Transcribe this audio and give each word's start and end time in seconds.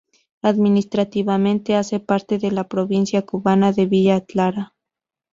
Administrativamente 0.41 1.75
hace 1.75 1.99
parte 1.99 2.39
de 2.39 2.49
la 2.49 2.63
provincia 2.67 3.21
cubana 3.21 3.71
de 3.71 3.85
Villa 3.85 4.19
Clara. 4.21 4.73